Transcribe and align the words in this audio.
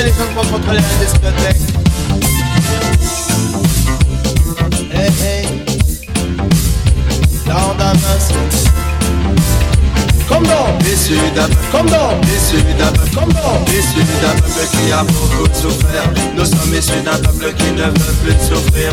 téléphone 0.00 0.28
pour 0.34 0.50
contrôler 0.50 0.80
la 0.80 1.04
discothèque. 1.04 1.79
Comme 11.72 11.86
dans 11.86 12.20
comme 13.12 13.32
comme 13.32 13.32
peuple 14.50 14.66
qui 14.72 14.92
a 14.92 15.02
beaucoup 15.02 15.48
souffert 15.54 16.04
Nous 16.36 16.44
sommes 16.44 16.74
issus 16.74 17.02
d'un 17.04 17.18
peuple 17.18 17.52
qui 17.56 17.72
ne 17.72 17.84
veut 17.84 18.14
plus 18.22 18.36
souffrir. 18.40 18.92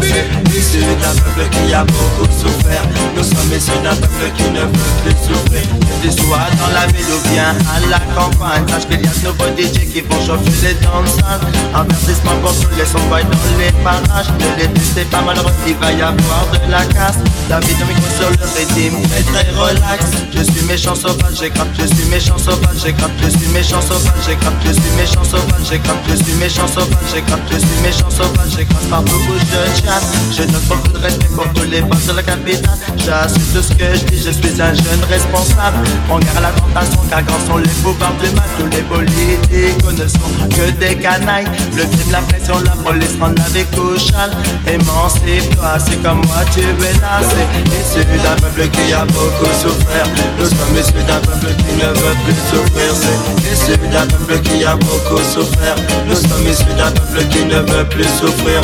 Issu 0.56 0.80
d'un 1.02 1.14
peuple 1.22 1.50
qui 1.52 1.74
a 1.74 1.84
beaucoup 1.84 2.32
souffert 2.32 2.84
Nous 3.16 3.24
sommes 3.24 3.54
issus 3.56 3.80
d'un 3.84 3.96
peuple 3.96 4.32
qui 4.36 4.44
ne 4.52 4.62
veut 4.62 4.94
plus 5.04 5.16
souffrir. 5.26 5.62
Que 5.62 6.08
tu 6.08 6.12
sois 6.12 6.48
dans 6.60 6.74
la 6.74 6.88
ville 6.88 7.06
ou 7.14 7.30
bien 7.30 7.56
à 7.74 7.80
la 7.90 8.00
campagne 8.16 8.68
Sache 8.68 8.88
qu'il 8.88 9.02
y 9.02 9.08
a 9.08 9.12
de 9.12 9.28
nouveaux 9.28 9.52
DJ 9.58 9.92
qui 9.92 10.02
vont 10.02 10.20
chauffer 10.26 10.68
les 10.68 10.74
danseurs. 10.86 11.42
Avertissement 11.74 12.38
pour 12.42 12.54
tous 12.54 12.76
les 12.78 12.86
sons 12.86 13.00
dans 13.10 13.18
les 13.18 13.72
parages. 13.84 14.32
Ne 14.40 14.64
les 14.64 14.70
c'est 14.96 15.10
pas 15.10 15.22
malheureux, 15.22 15.52
il 15.68 15.76
va 15.76 15.92
y 15.92 16.02
avoir 16.02 16.48
de 16.52 16.72
la 16.72 16.84
casse. 16.86 17.18
La 17.50 17.60
vie 17.60 17.76
de 17.76 17.84
micro 17.86 18.08
sur 18.20 18.30
le 18.30 18.46
rythme 18.58 18.98
est 19.16 19.24
très 19.32 19.50
relax 19.52 20.06
Je 20.34 20.44
suis 20.44 20.66
méchant 20.66 20.96
sauvage 20.96 21.37
j'ai 21.40 21.52
je 21.78 21.94
suis 21.94 22.06
méchant 22.10 22.38
sauvage, 22.38 22.78
j'ai 22.84 22.96
je 23.22 23.30
suis 23.30 23.48
méchant 23.50 23.82
sauvage, 23.82 24.14
j'ai 24.26 24.38
je 24.66 24.74
suis 24.74 24.92
méchant 24.98 25.24
sauvage, 25.24 25.68
j'ai 25.70 25.80
je 26.10 26.24
suis 26.24 26.34
méchant 26.34 26.68
sauvage, 26.68 26.98
j'ai 27.12 27.24
je 27.52 27.58
suis 27.60 27.82
méchant 27.84 28.10
sauvage, 28.10 28.52
j'ai 28.58 28.66
partout 28.90 29.14
où 29.16 29.34
je 29.40 29.82
chasse. 29.82 30.12
Je 30.32 30.44
donne 30.44 30.62
beaucoup 30.68 30.88
de 30.94 30.98
respect 30.98 31.28
pour 31.36 31.48
tous 31.54 31.70
les 31.70 31.82
boss 31.82 32.06
de 32.08 32.14
la 32.14 32.24
capitale. 32.24 32.78
J'assume 32.98 33.44
tout 33.54 33.62
ce 33.62 33.74
que 33.74 33.86
je 33.94 34.04
dis, 34.06 34.18
je 34.18 34.32
suis 34.32 34.62
un 34.62 34.74
jeune 34.74 35.04
responsable. 35.10 35.78
On 36.10 36.20
garde 36.20 36.42
la 36.42 36.52
tentation 36.52 37.02
car 37.10 37.24
grand 37.24 37.40
sont 37.46 37.58
les 37.58 37.70
pouvoirs 37.84 38.14
du 38.22 38.30
mal. 38.32 38.48
Tous 38.58 38.70
les 38.76 38.82
politiques 38.84 39.84
ne 39.86 40.08
sont 40.08 40.50
que 40.50 40.72
des 40.80 40.96
canailles. 40.96 41.48
Le 41.76 41.84
crime, 41.84 42.12
la 42.12 42.22
pression, 42.22 42.60
la 42.60 42.72
police 42.72 43.16
rend 43.20 43.34
la 43.38 43.48
vie 43.54 43.66
couchale. 43.76 44.32
Émancipe-toi, 44.66 45.78
c'est 45.86 46.02
comme 46.02 46.22
moi, 46.26 46.44
tu 46.54 46.62
es 46.62 46.94
là. 47.02 47.22
C'est 47.22 48.02
issu 48.02 48.06
d'un 48.24 48.36
peuple 48.36 48.70
qui 48.70 48.94
a 48.94 49.06
beaucoup 49.06 49.52
souffert. 49.62 50.08
Nous 50.40 50.46
sommes 50.46 50.78
issus 50.78 51.06
peuple 51.28 51.56
qui 51.56 51.76
ne 51.76 51.88
veut 51.88 52.18
plus 52.24 52.36
souffrir 52.50 52.94
C'est 52.96 53.52
issu 53.52 53.78
d'un 53.90 54.08
qui 54.44 54.64
a 54.66 54.76
beaucoup 54.76 55.22
souffert. 55.24 55.76
Nous 56.08 56.16
sommes 56.16 56.48
issus 56.48 56.74
d'un 56.78 56.92
peuple 56.92 57.26
qui 57.30 57.46
ne 57.46 57.60
veut 57.60 57.88
plus 57.90 58.04
souffrir. 58.04 58.62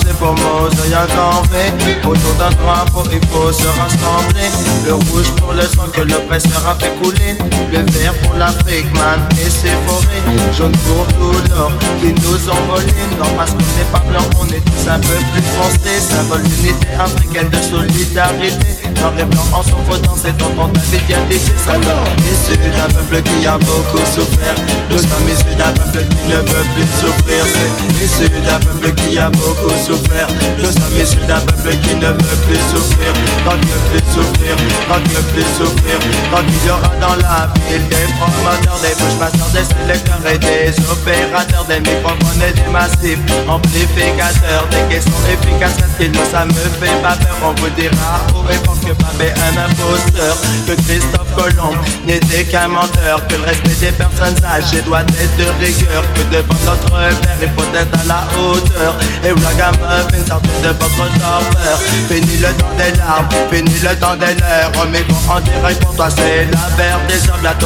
C'est 0.00 0.16
pour 0.18 0.32
Mosaïque 0.32 1.18
en 1.18 1.42
fait 1.44 1.72
Autour 2.06 2.34
d'un 2.34 2.50
drapeau 2.50 3.02
il 3.12 3.20
faut 3.28 3.52
se 3.52 3.66
rassembler. 3.66 4.48
Le 4.86 4.94
rouge 4.94 5.30
pour 5.36 5.52
le 5.52 5.62
sang 5.62 5.88
que 5.92 6.02
l'oppresseur 6.02 6.62
a 6.68 6.74
fait 6.74 6.92
couler. 7.02 7.36
Le 7.72 7.78
vert 7.92 8.14
pour 8.22 8.34
l'Afrique 8.34 8.92
man 8.94 9.20
et 9.40 9.50
ses 9.50 9.74
forêts. 9.86 10.22
Jaune 10.56 10.72
pour 10.86 11.06
tout 11.14 11.38
l'or 11.50 11.72
qui 12.00 12.12
nous 12.12 12.50
ont 12.50 12.72
volé 12.72 12.92
Non 13.18 13.26
parce 13.36 13.50
qu'on 13.50 13.58
n'est 13.58 13.90
pas 13.92 14.04
blanc 14.08 14.26
on 14.40 14.46
est 14.48 14.64
tous 14.64 14.88
un 14.88 14.98
peu 14.98 15.18
plus 15.32 15.42
foncés. 15.56 16.00
Symbole 16.00 16.42
d'unité 16.42 16.86
africaine 16.98 17.48
de 17.50 17.58
solidarité. 17.58 18.66
Noir 19.00 19.12
et 19.18 19.24
blanc 19.24 19.44
en 19.52 19.62
s'en 19.62 19.76
dans 20.02 20.16
cette 20.16 20.42
entente 20.42 20.76
avec 20.76 21.06
Issu 21.30 22.56
d'un 22.56 22.92
peuple 22.94 23.22
qui 23.22 23.46
a 23.46 23.58
beaucoup 23.58 24.04
souffert 24.04 24.45
Nous 24.90 24.98
sommes 24.98 25.28
issus 25.28 25.56
d'un 25.56 25.72
peuple 25.72 26.04
qui 26.08 26.28
ne 26.28 26.36
veut 26.36 26.66
plus 26.74 26.86
souffrir 27.00 27.44
C'est 27.44 27.95
issu 28.06 28.28
d'un 28.46 28.58
peuple 28.60 28.94
qui 28.94 29.18
a 29.18 29.28
beaucoup 29.30 29.74
souffert. 29.84 30.28
Nous 30.58 30.70
sommes 30.70 31.26
d'un 31.26 31.40
peuple 31.40 31.76
qui 31.82 31.94
ne 31.96 32.06
veut 32.06 32.38
plus 32.46 32.62
souffrir. 32.70 33.12
Ne 33.46 33.62
veut 33.62 33.86
plus 33.90 34.06
souffrir, 34.12 34.56
ne 34.56 35.08
veut 35.14 35.22
plus 35.32 35.48
souffrir 35.56 35.98
Quand 36.30 36.42
il 36.46 36.66
y 36.66 36.70
aura 36.70 36.92
dans 37.00 37.16
la 37.22 37.48
ville 37.68 37.88
des 37.88 38.06
promoteurs, 38.18 38.78
des 38.82 38.94
bouches 39.00 39.18
passeurs, 39.18 39.50
des 39.54 39.64
sélecteurs 39.64 40.32
et 40.32 40.38
des 40.38 40.74
opérateurs 40.90 41.64
Des 41.64 41.80
microphones 41.80 42.42
et 42.42 42.52
des 42.52 42.70
massifs, 42.70 43.18
amplificateurs 43.48 44.66
Des 44.70 44.94
questions 44.94 45.22
efficaces, 45.30 45.78
parce 45.78 45.92
que 45.98 46.04
nous 46.04 46.30
ça 46.30 46.44
me 46.44 46.52
fait 46.52 47.00
pas 47.02 47.16
peur. 47.16 47.36
On 47.44 47.54
vous 47.60 47.70
dira 47.70 48.20
et 48.50 48.64
fort 48.64 48.78
que 48.80 48.92
Babé 48.92 49.32
un 49.32 49.56
imposteur 49.66 50.36
Que 50.66 50.74
Christophe 50.82 51.34
Colomb 51.34 51.74
n'était 52.06 52.44
qu'un 52.44 52.68
menteur 52.68 53.26
Que 53.28 53.34
le 53.36 53.44
respect 53.44 53.76
des 53.80 53.92
personnes 53.92 54.36
âgées 54.44 54.82
doit 54.82 55.00
être 55.00 55.36
de 55.36 55.64
rigueur 55.64 56.02
Que 56.14 56.22
devant 56.34 56.58
notre 56.64 56.90
père 56.90 57.36
il 57.42 57.48
faut 57.50 57.74
être 57.74 57.95
à 58.00 58.04
la 58.06 58.26
hauteur. 58.38 58.96
Et 59.24 59.32
où 59.32 59.36
la 59.36 59.54
gamme 59.54 59.76
fait 60.10 60.26
sortir 60.28 60.52
de 60.62 60.68
votre 60.68 60.96
torpeur. 60.96 61.78
Fini 62.08 62.36
le 62.38 62.48
temps 62.54 62.76
des 62.76 62.96
larmes, 62.98 63.28
fini 63.50 63.78
le 63.80 63.96
temps 63.96 64.16
des 64.16 64.34
leurs. 64.40 64.86
Mais 64.90 65.02
bon 65.04 65.16
en 65.28 65.40
direct 65.40 65.80
pour 65.82 65.94
toi 65.96 66.08
c'est 66.10 66.44
la 66.44 66.76
verre 66.76 67.00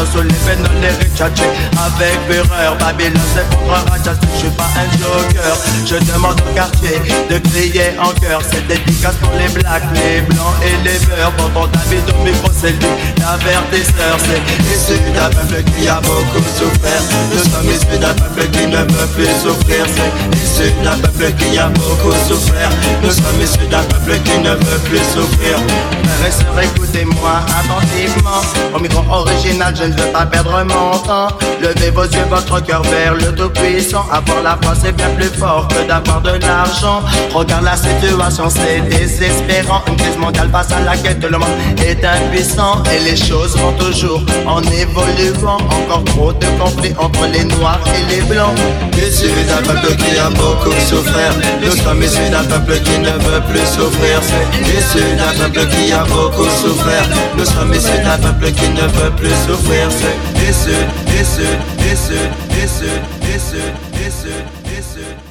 des 0.05 0.11
sur 0.11 0.23
les 0.23 0.35
veines, 0.47 0.67
recharger 1.01 1.45
avec 1.77 2.19
fureur 2.29 2.77
Babylone 2.79 3.21
c'est 3.35 3.49
pour 3.51 3.75
un 3.75 3.91
je 4.41 4.47
suis 4.47 4.57
pas 4.57 4.71
un 4.77 4.89
joker. 4.97 5.57
Je 5.85 5.97
demande 6.13 6.41
au 6.41 6.55
quartier 6.55 7.01
de 7.29 7.39
crier 7.49 7.93
en 8.01 8.11
cœur 8.21 8.41
C'est 8.51 8.67
dédicace 8.67 9.15
pour 9.21 9.33
les 9.33 9.49
blacks, 9.49 9.83
les 9.95 10.23
blancs 10.23 10.55
et 10.65 10.77
les 10.85 10.99
beurs 11.07 11.33
ton 11.37 11.67
vie 11.91 12.01
au 12.09 12.25
micro 12.25 12.49
c'est 12.53 12.71
lui, 12.71 12.89
la 13.19 13.37
sœurs 13.37 14.19
C'est 14.19 14.41
issu 14.73 14.99
d'un 15.13 15.29
peuple 15.29 15.63
qui 15.73 15.89
a 15.89 16.01
beaucoup 16.01 16.45
souffert. 16.57 17.03
Nous 17.33 17.45
sommes 17.51 17.71
issus 17.71 17.99
d'un 17.99 18.15
peuple 18.15 18.49
qui 18.51 18.67
ne 18.67 18.79
veut 18.79 19.09
plus 19.15 19.27
souffrir. 19.43 19.85
C'est 19.95 20.39
issu 20.39 20.73
d'un 20.83 20.97
peuple 20.97 21.33
qui 21.35 21.59
a 21.59 21.69
beaucoup 21.69 22.13
souffert. 22.29 22.71
Nous 23.03 23.11
sommes 23.11 23.43
issus 23.43 23.69
d'un 23.69 23.83
peuple 23.83 24.19
qui 24.25 24.39
ne 24.39 24.51
veut 24.51 24.81
plus 24.89 25.05
souffrir. 25.13 25.59
Frères 26.05 26.29
et 26.29 26.33
sœurs 26.33 26.61
écoutez-moi 26.63 27.41
attentivement. 27.61 28.41
Au 28.75 28.81
micro 28.81 29.03
original 29.11 29.75
je 29.77 29.85
ne 29.91 30.01
veux 30.01 30.13
pas 30.13 30.27
perdre 30.27 30.65
mon 30.65 30.99
temps 30.99 31.29
Levez 31.61 31.91
vos 31.91 32.05
yeux, 32.05 32.27
votre 32.31 32.63
cœur 32.65 32.83
vers 32.83 33.15
le 33.15 33.35
tout-puissant 33.35 34.05
Avoir 34.11 34.43
la 34.43 34.59
foi 34.63 34.75
c'est 34.81 34.93
bien 34.93 35.11
plus 35.17 35.29
fort 35.39 35.69
que 35.69 35.87
d'avoir 35.87 36.21
de 36.21 36.39
l'argent 36.41 37.03
Regarde 37.33 37.65
la 37.65 37.77
situation 37.77 38.49
c'est 38.49 38.81
désespérant 38.81 39.83
Une 39.89 39.97
crise 39.97 40.17
mondiale 40.19 40.49
face 40.51 40.73
à 40.73 40.81
laquelle 40.81 41.19
le 41.21 41.39
monde 41.39 41.49
est 41.85 42.05
impuissant 42.05 42.83
Et 42.95 43.11
les 43.11 43.17
choses 43.17 43.57
vont 43.57 43.73
toujours 43.73 44.23
en 44.47 44.63
évoluant. 44.63 45.59
Encore 45.71 46.05
trop 46.05 46.33
de 46.33 46.47
conflits 46.59 46.95
entre 46.99 47.27
les 47.33 47.45
noirs 47.45 47.81
et 47.97 48.15
les 48.15 48.23
blancs. 48.23 48.55
Issus 48.97 49.29
d'un 49.49 49.63
peuple 49.63 49.97
qui 49.97 50.19
a 50.19 50.31
beaucoup 50.31 50.73
souffert. 50.89 51.35
Nous 51.63 51.77
sommes 51.83 52.03
issus 52.03 52.31
d'un 52.31 52.45
peuple 52.45 52.79
qui 52.81 52.99
ne 52.99 53.11
veut 53.11 53.43
plus 53.49 53.67
souffrir. 53.67 54.21
C'est 54.23 54.61
issu 54.79 55.05
d'un 55.17 55.33
peuple 55.43 55.67
qui 55.69 55.93
a 55.93 56.05
beaucoup 56.05 56.49
souffert. 56.63 57.07
Nous 57.37 57.45
sommes 57.45 57.73
issus 57.75 58.03
d'un 58.05 58.19
peuple 58.19 58.53
qui 58.53 58.69
ne 58.71 58.83
veut 58.83 59.11
plus 59.17 59.35
souffrir. 59.47 59.80
Issu, 59.81 60.11
issu, 60.49 60.77
issu, 61.21 61.49
issu, 61.93 62.91
issu, 63.35 63.63
issu, 64.07 64.33
issu. 64.79 65.30